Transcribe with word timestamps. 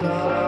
sorrow. 0.00 0.47